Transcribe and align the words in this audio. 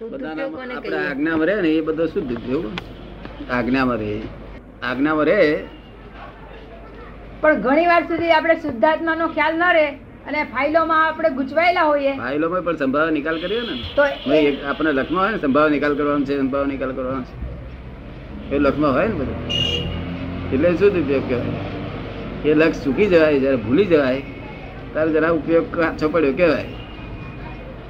બધાના 0.00 0.44
આપણે 0.76 0.96
આજ્ઞામાં 0.96 1.46
રહે 1.46 1.54
ને 1.62 1.68
એ 1.68 1.80
બધો 1.80 2.06
શુદ્ધ 2.06 2.30
ઉપયોગ. 2.32 2.66
આજ્ઞામાં 3.50 3.96
રહે. 3.96 4.14
આજ્ઞામાં 4.82 5.26
રહે. 5.26 5.66
પણ 7.40 7.60
ઘણી 7.60 7.86
વાર 7.86 8.02
સુધી 8.02 8.30
આપણે 8.30 8.54
શુદ્ધાત્માનો 8.54 9.26
ખ્યાલ 9.26 9.54
ન 9.56 9.64
રહે 9.72 9.84
અને 10.28 10.44
ફાઇલોમાં 10.44 11.02
આપણે 11.08 11.30
ગુચવાયેલા 11.30 11.82
હોઈએ. 11.82 12.14
ફાઇલોમાં 12.16 12.64
પણ 12.64 12.76
સંભાવ 12.76 13.10
નિકાલ 13.10 13.40
કરીએ 13.40 13.60
ને. 13.60 13.76
તો 13.96 14.02
આપણે 14.68 14.92
લખમાં 14.92 15.22
હોય 15.24 15.32
ને 15.32 15.38
સંભાવ 15.38 15.68
નિકાલ 15.68 15.94
કરવાનો 15.94 16.24
છે 16.24 16.40
સંભાવ 16.40 16.66
નિકાલ 16.66 16.92
કરવાનો 16.92 17.22
છે. 17.22 18.56
એ 18.56 18.58
લખમાં 18.58 18.92
હોય 18.92 19.06
ને 19.06 19.14
બધું. 19.14 19.38
એટલે 20.54 20.74
શુદ્ધ 20.76 20.98
ઉપયોગ 21.04 21.28
કહેવાય. 21.28 22.50
એ 22.50 22.54
લક્ષ 22.54 22.84
ચૂકી 22.84 23.06
જવાય 23.06 23.38
જ્યારે 23.38 23.56
ભૂલી 23.56 23.84
જવાય 23.84 24.20
ત્યારે 24.92 25.12
જરા 25.12 25.30
ઉપયોગ 25.30 25.72
કાચો 25.76 26.08
પડ્યો 26.08 26.32
કહેવાય. 26.32 26.64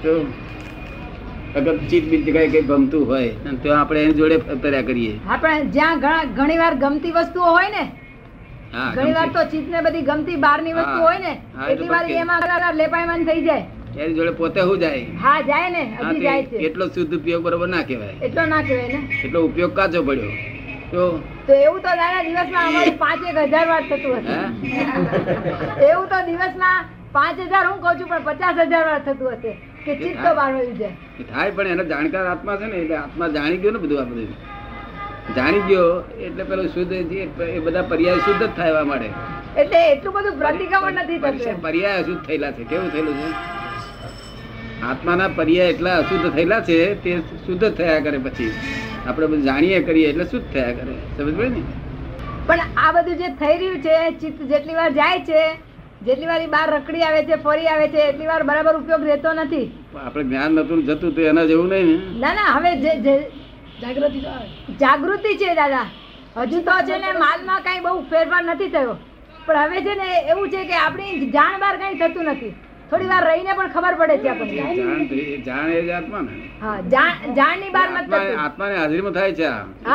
તો 0.03 0.33
અગર 1.55 1.75
ચીજ 1.85 2.05
બીજ 2.11 2.23
જગ્યાએ 2.25 2.51
કઈ 2.51 2.63
ગમતું 2.65 3.05
હોય 3.07 3.31
તો 3.63 3.73
આપણે 3.75 4.03
એની 4.03 4.15
જોડે 4.15 4.37
ફર્યા 4.57 4.83
કરીએ. 4.83 5.15
આપણે 5.27 5.65
જ્યાં 5.71 5.99
ઘણા 6.35 6.59
વાર 6.63 6.75
ગમતી 6.77 7.13
વસ્તુઓ 7.13 7.49
હોય 7.49 7.71
ને 7.71 7.85
ઘણી 8.95 9.15
વાર 9.15 9.29
તો 9.33 9.43
ચીજ 9.53 9.67
ને 9.69 9.83
બધી 9.83 10.05
ગમતી 10.05 10.37
બહારની 10.39 10.75
વસ્તુ 10.75 11.01
હોય 11.01 11.19
ને 11.21 11.33
એટલી 11.67 11.89
વાર 11.89 12.05
એમાં 12.17 12.43
લેપાયમાન 12.77 13.27
થઈ 13.27 13.43
જાય. 13.43 13.67
એની 13.97 14.15
જોડે 14.15 14.33
પોતે 14.33 14.61
હું 14.63 14.79
જાય? 14.79 15.03
હા 15.17 15.41
જાય 15.43 15.71
ને 15.71 15.83
હજી 16.01 16.21
જાય 16.21 16.45
છે. 16.45 16.57
એટલો 16.61 16.89
શુદ્ધ 16.89 17.15
ઉપયોગ 17.15 17.43
બરોબર 17.43 17.69
ના 17.69 17.83
કહેવાય. 17.85 18.15
એટલો 18.21 18.47
ના 18.47 18.63
કહેવાય 18.63 18.89
ને. 18.89 19.01
એટલો 19.25 19.45
ઉપયોગ 19.45 19.73
કાચો 19.75 20.03
પડ્યો. 20.03 20.33
તો? 20.93 21.03
તો 21.47 21.53
એવું 21.57 21.81
તો 21.83 21.91
દાદા 22.01 22.23
દિવસમાં 22.25 22.67
અમારે 22.69 22.93
પાંચ 23.03 23.23
એક 23.25 23.39
હજાર 23.47 23.67
વાર 23.69 23.83
થતું 23.85 24.17
હશે. 24.19 24.37
એવું 25.89 26.07
તો 26.09 26.19
દિવસમાં 26.27 26.81
પાંચ 27.13 27.39
હજાર 27.45 27.65
હું 27.67 27.79
કહું 27.83 27.99
છું 27.99 28.09
પણ 28.09 28.25
પચાસ 28.29 28.57
હજાર 28.65 28.85
વાર 28.85 29.01
થતું 29.03 29.35
હશે. 29.35 29.53
કે 29.85 29.95
ચિત્ત 29.95 30.17
તો 30.25 30.31
જાય 30.79 31.27
થાય 31.31 31.51
પણ 31.51 31.67
એનો 31.67 31.85
જાણકાર 31.85 32.25
આત્મા 32.27 32.57
છે 32.57 32.67
ને 32.67 32.77
એટલે 32.77 32.97
આત્મા 32.97 33.29
જાણી 33.29 33.57
ગયો 33.57 33.73
ને 33.73 33.79
બધું 33.79 34.01
આ 34.01 34.05
બધું. 34.05 34.35
જાણી 35.37 35.61
ગયો 35.61 35.87
એટલે 36.21 36.45
પેલો 36.45 36.67
શુદ્ધ 36.67 36.93
એ 36.93 37.59
બધા 37.59 37.83
પર્યાય 37.83 38.19
શુદ્ધ 38.19 38.43
જ 38.43 38.51
થવા 38.57 38.85
માંડે 38.85 39.09
એટલે 39.57 39.81
એટલું 39.93 40.15
બધું 40.15 40.39
પ્રતિક્રમણ 40.39 41.01
નથી 41.05 41.19
થતું 41.19 41.63
પર્યાય 41.63 42.03
અશુદ્ધ 42.03 42.23
થયેલા 42.27 42.53
છે. 42.53 42.65
કેવું 42.65 42.93
થયેલું 42.93 43.15
છે? 43.15 43.29
આત્માના 44.83 45.29
પર્યાય 45.29 45.69
એટલા 45.69 45.97
અશુદ્ધ 45.97 46.27
થયેલા 46.35 46.61
છે 46.61 46.79
તે 47.05 47.17
શુદ્ધ 47.47 47.67
થયા 47.75 48.01
કરે 48.01 48.19
પછી. 48.19 48.51
આપણે 49.07 49.27
બધું 49.27 49.43
જાણીએ 49.43 49.83
કરીએ 49.83 50.09
એટલે 50.09 50.25
શુદ્ધ 50.25 50.53
થયા 50.53 50.73
કરે. 50.73 50.95
સમજ 51.17 51.35
પડે 51.37 51.49
ને? 51.49 51.63
પણ 52.47 52.61
આ 52.77 52.93
બધું 52.93 53.17
જે 53.17 53.29
થઈ 53.41 53.57
રહ્યું 53.57 53.81
છે 53.81 53.97
ચિત્ત 54.21 54.43
જેટલી 54.43 54.75
વાર 54.75 54.91
જાય 54.91 55.19
છે 55.21 55.43
જેટલી 56.01 56.27
વાર 56.27 56.41
બહાર 56.49 56.69
રકડી 56.71 57.03
આવે 57.03 57.21
છે 57.25 57.37
ફરી 57.37 57.69
આવે 57.69 57.87
છે 57.89 58.01
એટલી 58.05 58.27
વાર 58.27 58.43
બરાબર 58.45 58.75
ઉપયોગ 58.77 59.03
રહેતો 59.03 59.33
નથી. 59.35 59.67
આપણે 59.97 60.25
જ્ઞાન 60.25 60.57
નતું 60.57 60.81
જતું 60.83 61.15
તો 61.15 61.21
એના 61.23 61.47
જેવું 61.47 61.69
નહીં 61.69 61.91
ને. 61.91 61.97
ના 62.21 62.35
ના 62.35 62.55
હવે 62.55 62.71
જે 62.85 62.93
જે 63.07 63.15
જાગૃતિ 63.83 64.21
જાગૃતિ 64.81 65.37
છે 65.37 65.55
દાદા. 65.55 65.87
હજુ 66.37 66.59
તો 66.63 66.75
છે 66.89 66.99
ને 66.99 67.11
માલમાં 67.19 67.63
કઈ 67.63 67.81
બહુ 67.81 68.01
ફેરફાર 68.11 68.43
નથી 68.45 68.71
થયો. 68.71 68.97
પણ 69.49 69.63
હવે 69.65 69.79
છે 69.83 69.95
ને 69.95 70.09
એવું 70.31 70.51
છે 70.51 70.65
કે 70.65 70.77
આપણી 70.79 71.31
જાણ 71.31 71.61
બહાર 71.61 71.75
કઈ 71.77 71.99
થતું 71.99 72.25
નથી. 72.27 72.55
થોડી 72.91 73.09
વાર 73.13 73.23
રહીને 73.29 73.51
પણ 73.59 73.71
ખબર 73.75 73.95
પડે 74.01 74.17
છે 74.23 74.29
આપણને. 74.31 74.55
જાણ 74.79 75.43
જાણ 75.49 75.73
એ 75.75 75.83
જ 75.89 75.91
આત્મા 75.99 76.23
ને. 76.29 76.33
હા 76.63 76.77
જાણની 77.39 77.71
બાર 77.77 77.89
નથી 77.91 78.37
આત્મા 78.45 78.69
થતું 78.69 78.79
હાજરીમાં 78.81 79.15
થાય 79.19 79.35
છે 79.41 79.47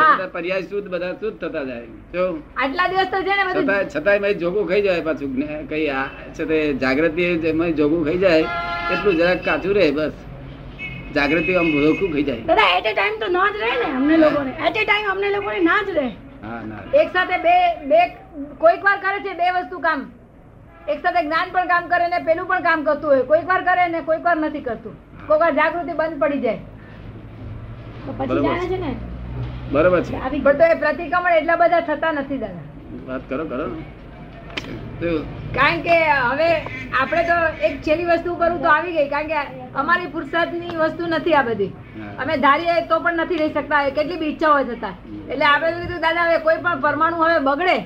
આ 0.01 0.27
પર્યાય 0.35 0.67
શુદ્ધ 0.69 0.87
બધા 0.93 1.13
શુદ્ધ 1.21 1.37
થતા 1.41 1.65
જાય. 1.69 1.87
તો 2.13 2.23
આટલા 2.57 2.87
દિવસ 2.93 3.09
તો 3.15 3.23
છે 3.27 3.33
ને 3.39 3.43
બધું. 3.49 3.89
છતાંય 3.93 4.19
મેં 4.25 4.39
જોગું 4.43 4.67
ખાઈ 4.69 4.85
જાય 4.87 5.03
પાછું. 5.07 5.31
કઈ 5.71 5.87
આ 5.97 6.05
છે 6.37 6.43
તે 6.51 6.57
જાગૃતિ 6.85 7.23
એમાં 7.51 7.75
જોગું 7.81 8.01
ખાઈ 8.07 8.23
જાય 8.25 8.45
એટલું 8.93 9.15
જરાક 9.21 9.39
કાચું 9.47 9.73
રહે 9.79 9.87
બસ. 9.99 10.15
જાગૃતિ 11.15 11.51
આમ 11.61 11.67
ભોખું 11.73 12.09
ખાઈ 12.13 12.27
જાય. 12.29 12.43
દાદા 12.49 12.69
એટ 12.77 12.87
એ 12.91 12.93
ટાઈમ 12.93 13.15
તો 13.23 13.27
ના 13.37 13.47
જ 13.53 13.57
રહે 13.63 13.73
ને 13.81 13.87
અમને 13.99 14.15
લોકોને. 14.23 14.51
એટ 14.67 14.77
એ 14.81 14.85
ટાઈમ 14.85 15.09
અમને 15.13 15.29
લોકોને 15.37 15.59
ના 15.69 15.79
જ 15.87 15.97
રહે. 15.97 16.09
હા 16.43 16.61
ના 16.69 16.81
એક 17.01 17.07
સાથે 17.15 17.37
બે 17.45 17.55
બે 17.91 17.99
કોઈક 18.63 18.81
વાર 18.87 18.97
કરે 19.03 19.19
છે 19.25 19.33
બે 19.41 19.47
વસ્તુ 19.57 19.77
કામ. 19.87 20.01
એક 20.93 20.99
સાથે 21.03 21.21
જ્ઞાન 21.25 21.51
પણ 21.53 21.67
કામ 21.73 21.89
કરે 21.91 22.07
ને 22.13 22.19
પેલું 22.29 22.47
પણ 22.51 22.63
કામ 22.67 22.85
કરતું 22.87 23.09
હોય. 23.11 23.23
કોઈક 23.31 23.47
વાર 23.51 23.61
કરે 23.69 23.87
ને 23.95 24.01
કોઈક 24.09 24.23
વાર 24.27 24.37
નથી 24.37 24.63
કરતું. 24.67 24.95
કોઈક 25.27 25.41
વાર 25.43 25.51
જાગૃતિ 25.59 25.93
બંધ 25.99 26.19
પડી 26.23 26.41
જાય. 26.45 26.59
તો 28.05 28.11
પછી 28.19 28.27
બરોબર 28.31 28.47
જાણે 28.47 28.67
છે 28.73 28.77
ને? 28.85 28.91
બરોબર 29.73 30.01
છે. 30.09 30.15
પણ 30.45 30.57
તો 30.61 30.65
એ 30.73 30.75
પ્રતિક્રમણ 30.83 31.37
એટલા 31.39 31.59
બધા 31.63 31.83
થતા 31.89 32.11
નથી 32.19 32.39
દાદા. 32.43 32.65
વાત 33.07 33.23
કરો 33.29 33.45
કરો. 33.53 33.65
કારણ 35.55 35.81
કે 35.87 35.95
હવે 36.27 36.49
આપણે 36.99 37.23
તો 37.31 37.39
એક 37.69 37.81
છેલ્લી 37.87 38.07
વસ્તુ 38.11 38.37
કરું 38.43 38.61
તો 38.67 38.71
આવી 38.75 38.95
ગઈ. 38.99 39.09
કારણ 39.15 39.27
કે 39.33 39.37
અમારી 39.83 40.13
ફુરસદની 40.15 40.77
વસ્તુ 40.83 41.11
નથી 41.13 41.35
આ 41.41 41.43
બધી. 41.49 41.71
અમે 42.21 42.33
ધારીએ 42.45 42.79
તો 42.93 43.03
પણ 43.07 43.21
નથી 43.25 43.41
રહી 43.43 43.53
શકતા. 43.57 43.83
કેટલી 43.97 44.21
બી 44.23 44.31
ઈચ્છા 44.35 44.55
હોય 44.55 44.65
થતા. 44.71 44.95
એટલે 45.31 45.45
આપણે 45.51 45.75
કીધું 45.81 46.01
દાદા 46.07 46.25
હવે 46.31 46.39
કોઈ 46.47 46.63
પણ 46.65 46.81
પરમાણુ 46.87 47.23
હવે 47.25 47.37
બગડે 47.49 47.77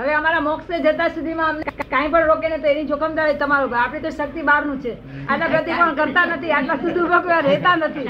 હવે 0.00 0.14
અમારા 0.14 0.40
મોક્ષે 0.42 0.78
જતા 0.80 1.08
સુધીમાં 1.10 1.50
અમને 1.50 1.64
કાંઈ 1.90 2.10
પણ 2.10 2.26
રોકે 2.26 2.48
ને 2.48 2.58
તો 2.58 2.68
એની 2.68 2.86
જોખમદારી 2.86 3.38
તમારું 3.38 3.74
આપણી 3.76 4.02
તો 4.02 4.10
શક્તિ 4.12 4.42
બહારનું 4.42 4.78
છે. 4.80 4.92
આટલા 5.28 5.48
પ્રતિક્રમણ 5.48 5.96
કરતા 5.96 6.26
નથી. 6.28 6.52
આટલા 6.52 6.78
શુદ્ધ 6.78 7.00
ઉપયોગ 7.00 7.26
રહેતા 7.42 7.76
નથી. 7.78 8.06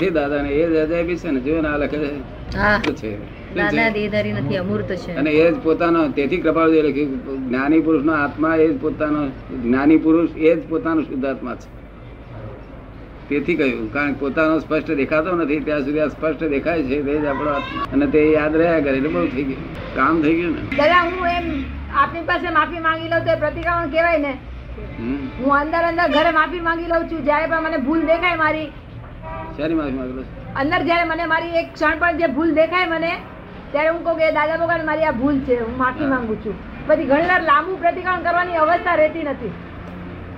એ 0.00 0.10
દાદા 0.10 0.42
ને 0.42 0.50
એ 0.56 0.66
દાદા 0.70 1.02
બી 1.02 1.18
છે 1.18 1.30
ને 1.30 1.40
જો 1.42 1.60
ના 1.62 1.76
લખે 1.78 1.98
છે? 1.98 2.10
હા. 2.54 2.78
શું 2.80 2.94
છે? 2.96 3.10
શું 3.46 3.56
દાદા 3.56 3.90
છે? 3.92 4.08
નથી 4.34 4.58
અમૂર્ત 4.58 4.90
છે. 4.96 5.12
અને 5.14 5.30
એ 5.32 5.46
જ 5.46 5.56
પોતાનો 5.62 6.00
તેથી 6.10 6.40
કૃપાળુ 6.40 6.82
લખ્યું 6.82 7.12
જ્ઞાની 7.44 7.82
પુરુષનો 7.82 8.12
આત્મા 8.16 8.56
એ 8.56 8.68
જ 8.68 8.76
પોતાનો 8.80 9.20
જ્ઞાની 9.62 9.98
પુરુષ 9.98 10.30
એ 10.38 10.56
જ 10.56 10.60
પોતાનો 10.68 11.00
શુદ્ધાત્મા 11.02 11.56
છે. 11.56 11.66
તેથી 13.28 13.56
કહ્યું 13.58 13.84
કારણ 13.92 14.14
કે 14.14 14.20
પોતાનો 14.22 14.56
સ્પષ્ટ 14.62 14.90
દેખાતો 15.00 15.34
નથી 15.36 15.60
ત્યાં 15.66 15.84
સુધી 15.86 16.02
આ 16.06 16.08
સ્પષ્ટ 16.14 16.42
દેખાય 16.54 16.82
છે 16.88 16.98
તે 17.06 17.14
જ 17.22 17.26
આપણો 17.32 17.52
અને 17.94 18.06
તે 18.14 18.22
યાદ 18.30 18.56
રહ્યા 18.60 18.80
કરે 18.86 18.96
એટલે 18.98 19.12
બહુ 19.14 19.26
થઈ 19.34 19.44
ગયું. 19.50 19.68
કામ 19.98 20.22
થઈ 20.24 20.34
ગયું 20.38 20.56
ને? 20.56 20.62
દાદા 20.80 21.02
હું 21.06 21.28
એમ 21.36 21.46
આપની 22.02 22.24
પાસે 22.30 22.48
માફી 22.56 22.82
માંગી 22.86 23.12
લઉં 23.12 23.22
તો 23.28 23.36
પ્રતિક્રમણ 23.44 23.92
કહેવાય 23.94 24.18
ને. 24.24 24.32
હું 25.42 25.52
અંદર 25.58 25.82
અંદર 25.90 26.06
ઘરે 26.16 26.32
માફી 26.38 26.64
માંગી 26.66 26.90
લઉં 26.94 27.06
છું 27.12 27.22
જ્યારે 27.28 27.46
પણ 27.52 27.62
મને 27.68 27.78
ભૂલ 27.86 28.02
દેખાય 28.10 28.40
મારી. 28.42 28.66
શાની 29.58 29.78
માફી 29.78 29.98
માંગી 30.00 30.16
લઉં 30.18 30.26
અંદર 30.62 30.80
જ્યારે 30.88 31.06
મને 31.12 31.28
મારી 31.32 31.56
એક 31.62 31.70
ક્ષણ 31.76 31.96
પણ 32.02 32.20
જે 32.24 32.28
ભૂલ 32.38 32.52
દેખાય 32.58 32.90
મને 32.94 33.12
ત્યારે 33.72 33.90
હું 33.94 34.02
કહું 34.08 34.18
કે 34.18 34.32
દાદા 34.40 34.58
ભગવાન 34.64 34.84
મારી 34.90 35.08
આ 35.12 35.14
ભૂલ 35.22 35.38
છે 35.48 35.58
હું 35.62 35.78
માફી 35.84 36.10
માંગુ 36.12 36.36
છું. 36.44 36.58
પછી 36.90 37.08
ઘણી 37.12 37.30
વાર 37.32 37.40
લાંબુ 37.52 37.78
પ્રતિક્રમણ 37.86 38.28
કરવાની 38.28 38.60
અવસ્થા 38.66 38.98
રહેતી 39.02 39.24
નથી. 39.32 39.54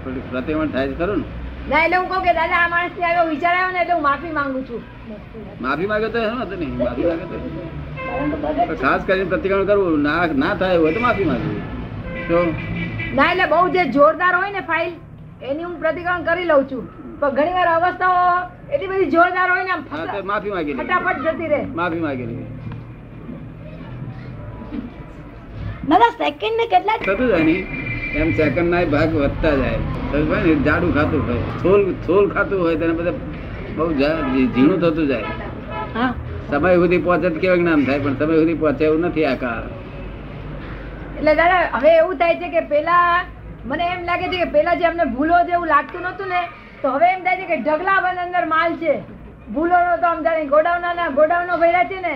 થોડી 0.05 0.71
થાય 0.77 0.89
છે 0.93 0.97
ખરું 1.03 1.19
ને. 1.25 1.46
ના 1.71 1.81
એટલે 1.85 1.97
હું 2.01 2.09
કહું 2.11 2.23
કે 2.27 2.33
દાદા 2.39 2.59
આ 2.65 2.69
માણસ 2.75 2.99
આવ્યો 3.07 3.25
વિચાર 3.31 3.53
આવ્યો 3.55 3.71
ને 3.77 3.81
એટલે 3.85 3.95
હું 3.97 4.05
માફી 4.09 4.33
માંગુ 4.39 4.61
છું. 4.69 4.83
માફી 5.65 5.89
માંગે 5.93 6.09
તો 6.17 6.21
એમ 6.27 6.37
હતું 6.43 6.59
નહીં 6.63 6.75
માફી 6.83 7.07
માંગે 7.11 7.27
તો 8.71 8.77
ખાસ 8.83 9.01
કરીને 9.09 9.31
પ્રતિક્રમણ 9.33 9.69
કરવું 9.71 10.05
ના 10.09 10.27
ના 10.45 10.53
થાય 10.63 10.79
હોય 10.85 10.93
તો 10.99 11.03
માફી 11.07 11.29
માંગવી. 11.31 11.63
તો? 12.29 12.39
ના 13.21 13.29
એટલે 13.33 13.47
બહુ 13.55 13.63
જે 13.79 13.83
જોરદાર 13.97 14.33
હોય 14.39 14.53
ને 14.59 14.63
ફાઇલ 14.71 14.93
એની 15.51 15.65
હું 15.69 15.77
પ્રતિક્રમણ 15.87 16.25
કરી 16.29 16.49
લઉં 16.53 16.69
છું. 16.71 16.85
પણ 17.21 17.35
ઘણી 17.39 17.55
વાર 17.59 17.69
અવસ્થાઓ 17.73 18.21
એટલી 18.75 18.91
બધી 18.93 19.11
જોરદાર 19.17 19.49
હોય 19.55 19.65
ને 19.65 19.73
આમ 19.77 19.83
માફી 20.33 20.53
માંગી 20.57 20.75
લે. 20.75 20.85
ફટાફટ 20.85 21.19
જતી 21.27 21.51
રહે. 21.55 21.63
માફી 21.81 22.03
માંગી 22.07 22.29
લે. 22.31 22.37
દાદા 25.91 26.13
સેકન્ડ 26.23 26.57
ને 26.63 26.67
કેટલા 26.77 26.99
થતું 27.03 27.29
જાય 27.33 27.85
એમ 28.23 28.31
સેકન્ડ 28.39 28.71
ના 28.75 28.85
ભાગ 28.95 29.15
વધતા 29.15 29.55
જાય. 29.63 29.81
ને? 30.13 30.55
જાડું 30.67 30.93
ખાતું 30.95 31.23
હોય. 31.29 31.45
થોલ 31.63 31.81
થોલ 32.07 32.25
ખાતું 32.35 32.59
હોય 32.61 32.77
તેને 32.77 32.93
બધા 32.93 33.15
બહુ 33.77 33.89
ઝીણું 34.01 34.79
થતું 34.81 35.07
જાય. 35.09 35.33
હા. 35.95 36.11
સમય 36.51 36.75
સુધી 36.75 36.99
પહોંચે 36.99 37.29
તો 37.31 37.39
કેવું 37.41 37.59
જ્ઞાન 37.59 37.85
થાય 37.87 38.05
પણ 38.05 38.17
સમય 38.21 38.37
સુધી 38.37 38.59
પહોંચે 38.63 38.85
એવું 38.85 39.09
નથી 39.09 39.27
આ 39.33 39.35
કાળ. 39.35 39.65
એટલે 41.19 41.35
દાદા 41.35 41.65
હવે 41.75 41.91
એવું 41.97 42.17
થાય 42.23 42.39
છે 42.43 42.49
કે 42.49 42.63
પેલા 42.69 43.25
મને 43.65 43.85
એમ 43.95 44.05
લાગે 44.05 44.27
છે 44.29 44.39
કે 44.45 44.49
પેલા 44.53 44.75
જે 44.75 44.85
અમને 44.85 45.05
ભૂલો 45.17 45.43
જેવું 45.51 45.69
લાગતું 45.69 46.09
નતું 46.13 46.29
ને 46.29 46.41
તો 46.83 46.89
હવે 46.89 47.07
એમ 47.17 47.21
થાય 47.25 47.37
છે 47.37 47.47
કે 47.47 47.57
ઢગલા 47.61 47.99
બંધ 48.05 48.25
અંદર 48.27 48.45
માલ 48.55 48.73
છે. 48.79 48.95
ભૂલો 49.55 49.77
નો 49.87 49.93
તો 50.03 50.07
આમ 50.07 50.25
જાણે 50.25 50.49
ગોડાઉન 50.55 50.89
ના 51.01 51.11
ગોડાઉનો 51.11 51.55
ભર્યા 51.63 51.89
છે 51.93 52.01
ને 52.01 52.15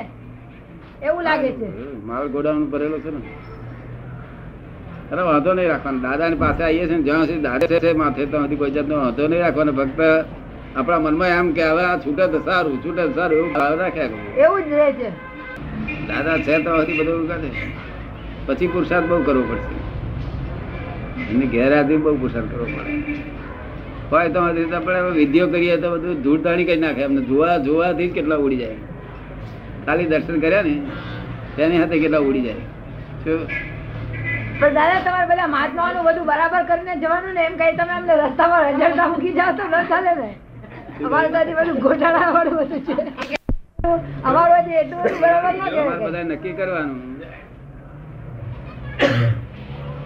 એવું 1.02 1.22
લાગે 1.24 1.50
છે. 1.60 1.68
માલ 2.04 2.28
ગોડાઉન 2.28 2.64
ભરેલો 2.72 2.98
છે 3.04 3.10
ને. 3.10 3.20
અરે 5.12 5.22
વાંધો 5.28 5.50
નહીં 5.58 5.70
રાખવાનો. 5.72 5.98
દાદાની 6.06 6.40
પાસે 6.44 6.62
આવીએ 6.64 6.84
છીએ 6.90 7.02
જ્યાં 7.06 7.26
સુધી 7.28 7.44
દાદા 7.48 7.80
છે 7.84 7.90
માથે 8.02 8.22
તો 8.32 8.36
હજી 8.44 8.58
કોઈ 8.60 8.74
જાતનો 8.76 8.94
વાંધો 9.04 9.22
નહીં 9.30 9.42
રાખવાનો. 9.44 9.72
ફક્ત 9.78 10.00
આપણા 10.78 11.00
મનમાં 11.06 11.30
એમ 11.38 11.48
કે 11.56 11.64
હવે 11.70 11.84
આ 11.90 11.96
છૂટે 12.04 12.24
તો 12.32 12.38
સારું 12.48 12.76
છૂટે 12.84 13.02
તો 13.08 13.12
સારું 13.18 13.36
એવું 13.38 13.52
ભાવ 13.56 13.72
રાખ્યા 13.80 14.44
એવું 14.44 14.60
જ 14.68 14.72
રહે 14.80 14.88
છે. 14.98 15.08
દાદા 16.08 16.36
છે 16.46 16.54
તો 16.66 16.70
હજી 16.80 16.98
બધું 16.98 17.24
કરે 17.30 17.50
પછી 18.46 18.70
પુરુષાર્થ 18.74 19.08
બહુ 19.10 19.18
કરવો 19.28 19.42
પડશે. 19.50 19.74
એને 21.32 21.46
ગેરહાજરી 21.54 22.00
બહુ 22.04 22.14
પુરુષાર્થ 22.22 22.50
કરવો 22.52 22.66
પડે. 22.74 22.92
હોય 24.10 24.28
તો 24.34 24.38
આપણે 24.44 25.00
વિધિઓ 25.18 25.44
કરીએ 25.54 25.76
તો 25.82 25.88
બધું 25.96 26.22
ધૂળતાણી 26.24 26.68
કરી 26.68 26.82
નાખે. 26.84 27.02
એમને 27.08 27.22
જોવા 27.30 27.58
જોવાથી 27.66 28.08
જ 28.10 28.12
કેટલા 28.20 28.40
ઉડી 28.44 28.60
જાય. 28.62 28.78
ખાલી 29.86 30.08
દર્શન 30.12 30.36
કર્યા 30.46 30.64
ને 30.68 30.74
તેની 31.56 31.82
સાથે 31.82 31.96
કેટલા 32.04 32.22
ઉડી 32.28 32.44
જાય. 32.46 32.64
શું? 33.24 33.40
પણ 34.60 34.74
દાદા 34.76 35.00
તમારે 35.04 35.26
બધા 35.30 35.48
મહાત્માઓનું 35.48 36.04
બધું 36.06 36.26
બરાબર 36.30 36.62
કરીને 36.70 36.94
જવાનું 37.02 37.34
ને 37.34 37.42
એમ 37.48 37.54
કઈ 37.60 37.72
તમે 37.78 37.92
અમને 37.94 38.14
રસ્તામાં 38.18 38.62
રજડતા 38.70 39.08
મૂકી 39.12 39.34
જાઓ 39.38 39.52
તો 39.58 39.62
ન 39.64 39.66
ચાલે 39.90 40.12
ને. 40.20 40.28
અમારું 41.04 41.32
તો 41.34 41.40
બધું 41.58 41.78
ગોટાળા 41.84 42.30
વાળું 42.36 42.56
બધું 42.62 42.80
છે. 42.86 42.94
અમારું 44.24 44.58
હજી 44.60 44.78
એટલું 44.82 45.00
બધું 45.04 45.20
બરાબર 45.24 45.52
ના 45.54 45.68
કહેવાય. 45.68 46.00
બધા 46.04 46.24
નક્કી 46.28 46.54
કરવાનું. 46.58 47.00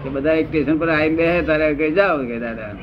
કે 0.03 0.07
બધા 0.15 0.35
એક 0.41 0.47
સ્ટેશન 0.49 0.75
પર 0.81 0.89
આવીને 0.89 1.15
બે 1.19 1.25
તારે 1.47 1.67
કઈ 1.79 1.91
જાઓ 1.99 2.17
કે 2.29 2.35
દાદા. 2.39 2.73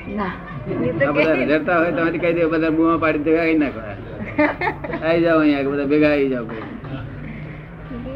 બધા 1.15 1.35
રજડતા 1.41 1.77
હોય 1.79 1.93
તમારી 1.97 2.21
કહી 2.25 2.35
દે 2.37 2.43
બધા 2.55 2.73
બુમા 2.79 2.99
પાડી 3.05 3.25
દેવા 3.27 3.43
આવી 3.45 3.59
નાખવા 3.59 3.95
આવી 5.03 5.23
જાઓ 5.25 5.39
અહીંયા 5.41 5.71
બધા 5.71 5.89
ભેગા 5.93 6.13
આવી 6.13 6.31
જાઓ. 6.35 6.47
કઈ. 6.47 6.63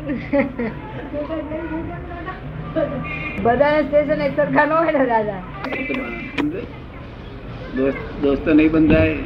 બધાને 3.44 3.80
સ્ટેશન 3.82 4.20
એક 4.26 4.32
સરખા 4.36 4.66
ન 4.66 4.72
હોય 4.72 4.92
ને 4.92 5.04
દાદા 5.12 5.40
દોસ્તો 8.22 8.50
નહીં 8.54 8.70
બંધાય. 8.72 9.16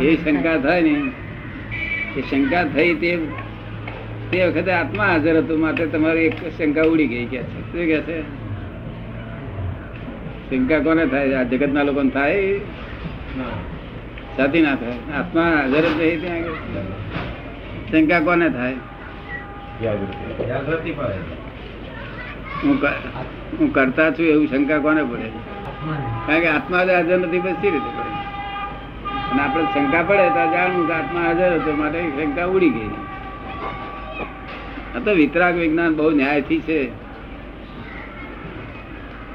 એ 0.00 0.16
શંકા 0.24 0.56
થાય 0.64 0.82
ને 0.86 0.94
એ 2.16 2.20
શંકા 2.30 2.64
થઈ 2.74 2.94
તે 3.02 3.10
તે 4.30 4.38
વખતે 4.46 4.72
આત્મા 4.72 5.08
હાજર 5.12 5.36
હતો 5.38 5.54
માટે 5.62 5.84
તમારી 5.94 6.26
એક 6.30 6.38
શંકા 6.58 6.86
ઉડી 6.92 7.08
ગઈ 7.12 7.26
કે 7.32 7.40
છે. 7.50 7.60
શું 7.70 7.84
કે 7.90 7.98
છે? 8.08 8.18
શંકા 10.48 10.80
કોને 10.86 11.04
થાય? 11.06 11.34
આ 11.40 11.46
જગતના 11.52 11.86
લોકોને 11.90 12.10
થાય? 12.10 12.58
સાથી 14.36 14.62
ના 14.66 14.76
થાય. 14.82 14.98
આત્મા 15.18 15.48
હાજર 15.56 15.84
જ 15.86 15.96
નહીં 16.00 16.18
ત્યાં 16.20 16.42
શંકા 17.90 18.20
કોને 18.20 18.48
થાય? 18.58 18.76
જાગૃતિ. 19.82 20.92
હું 22.64 23.68
કરતા 23.72 24.10
છું 24.14 24.26
એવું 24.26 24.46
શંકા 24.48 24.80
કોને 24.84 25.02
પડે? 25.10 25.28
કારણ 26.26 26.42
કે 26.42 26.48
આત્મા 26.48 26.82
હાજર 26.90 27.18
નથી 27.18 27.42
બસ 27.44 27.56
રીતે 27.62 27.90
પડે? 27.96 28.12
અને 29.30 29.40
આપણે 29.42 29.66
શંકા 29.74 30.02
પડે 30.08 30.26
તો 30.36 30.42
જાણવું 30.54 30.84
કે 30.88 30.94
આત્મા 31.00 31.24
હાજર 31.28 31.50
હતો, 31.56 31.70
માટે 31.80 31.98
શંકા 32.16 32.46
ઉડી 32.54 32.72
ગઈ. 32.76 32.92
તો 35.04 35.10
વિતરાગ 35.14 35.54
વિજ્ઞાન 35.62 35.92
બહુ 35.94 36.10
ન્યાયથી 36.20 36.62
છે. 36.68 36.78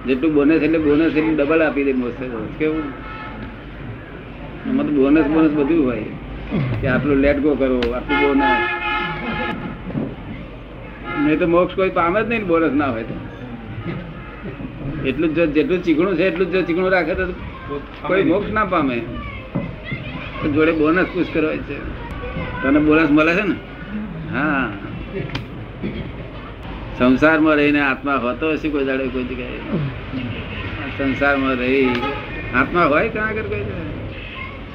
જેટલું 0.07 0.31
બોનસ 0.33 0.61
એટલે 0.65 0.79
બોનસ 0.79 1.13
એટલું 1.19 1.35
ડબલ 1.35 1.61
આપી 1.61 1.85
દે 1.87 1.93
મોસે 1.93 2.25
કેવું? 2.59 2.87
તો 4.63 4.69
બોનસ 4.97 5.27
બોનસ 5.35 5.51
બધું 5.59 5.81
હોય. 5.85 6.09
કે 6.81 6.87
આટલું 6.87 7.17
લેટ 7.23 7.37
ગો 7.43 7.51
કરો 7.55 7.79
આટલું 7.93 8.17
બોનસ 8.23 8.43
નહીં 11.19 11.39
તો 11.39 11.47
મોક્ષ 11.47 11.75
કોઈ 11.75 11.91
પામે 11.91 12.19
જ 12.19 12.27
નહીં 12.27 12.47
બોરસ 12.47 12.73
ના 12.73 12.91
હોય 12.91 13.05
તો. 13.05 13.15
એટલું 15.03 15.29
જ 15.31 15.47
જેટલું 15.55 15.81
ચીકણું 15.81 16.17
છે 16.17 16.27
એટલું 16.27 16.51
જ 16.51 16.65
ચીકણું 16.65 16.91
રાખે 16.91 17.13
તો 17.15 17.25
કોઈ 18.03 18.25
મોક્ષ 18.25 18.51
ના 18.51 18.65
પામે. 18.67 18.95
જોડે 20.53 20.73
બોનસ 20.73 21.09
પુશ 21.13 21.31
કરવાય 21.33 21.61
છે. 21.67 21.77
તને 22.61 22.79
બોનસ 22.81 23.09
મળે 23.11 23.33
છે 23.33 23.43
ને? 23.43 23.55
હા. 24.33 24.69
સંસારમાં 26.97 27.57
રહીને 27.57 27.81
આત્મા 27.83 28.17
હોતો 28.19 28.45
હશે 28.53 28.69
કોઈ 28.69 28.85
દાડે 28.85 29.05
કોઈ 29.09 29.25
જગ્યાએ? 29.25 29.61
સંસારમાં 30.97 31.57
રહી 31.57 31.87
આત્મા 32.53 32.87
હોય 32.87 33.09
ક્યાં 33.09 33.29
આગળ 33.29 33.49
કોઈ 33.49 33.65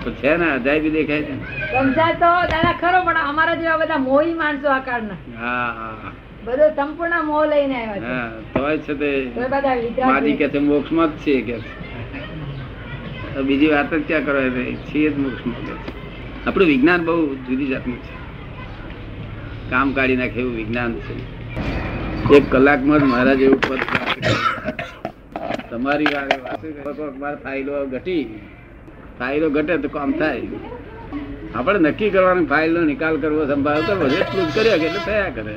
તો 0.04 0.10
છે 0.20 0.32
ને 0.38 0.46
અજાયબી 0.50 0.92
દેખાય 0.92 1.22
છે 1.22 1.34
સંસાર 1.74 2.14
તો 2.16 2.30
દાદા 2.52 2.74
ખરો 2.80 2.98
પણ 3.06 3.20
અમારા 3.24 3.56
જેવા 3.56 3.78
બધા 3.82 4.00
મોહી 4.00 4.34
માણસો 4.34 4.68
આકારના 4.70 5.18
હા 5.38 5.70
હા. 5.78 6.13
બધો 6.46 6.66
સંપૂર્ણ 6.76 7.24
મોહ 7.28 7.42
લઈને 7.52 7.78
આવ્યા 7.84 8.28
છે. 8.30 8.52
તોય 8.54 8.76
છે 8.78 8.94
તે 9.00 9.10
માજી 10.06 10.36
કે 10.40 10.46
છે 10.52 10.60
મોક્ષમાં 10.68 11.08
જ 11.12 11.20
છે. 11.24 11.34
કે 11.48 11.56
બીજી 13.48 13.70
વાત 13.74 13.90
જ 13.94 14.02
ક્યાં 14.08 14.24
કરવા 14.26 14.50
દે 14.56 14.64
છીએ 14.88 15.08
જ 15.10 15.16
મોક્ષમાં 15.18 15.78
આપણું 16.46 16.68
વિજ્ઞાન 16.72 17.00
બહુ 17.04 17.14
જુદી 17.46 17.68
જાતનું 17.72 17.98
છે. 18.04 18.14
કામ 19.70 19.88
કાઢી 19.96 20.20
નાખે 20.22 20.38
એવું 20.40 20.54
વિજ્ઞાન 20.60 20.92
છે. 21.04 21.14
એક 22.36 22.44
કલાકમાં 22.52 22.98
જ 23.00 23.04
મહારાજ 23.12 23.40
એવું 23.46 23.60
પદ. 23.68 23.80
તમારી 25.70 26.10
મારે 27.20 27.36
ફાઇલો 27.44 27.72
ઘટી. 27.92 28.24
ફાઇલો 29.18 29.46
ઘટે 29.50 29.74
તો 29.84 29.88
કામ 29.88 30.10
થાય. 30.12 30.42
આપણે 31.54 31.78
નક્કી 31.78 32.10
કરવાનું 32.10 32.46
ફાઇલનો 32.52 32.80
નિકાલ 32.90 33.16
કરવો 33.22 33.42
સંભાળતો 33.46 33.92
એટલું 34.20 34.44
જ 34.46 34.54
કર્યો 34.54 34.78
કે 34.82 34.86
એટલે 34.86 35.02
થયા 35.06 35.30
કરે. 35.36 35.54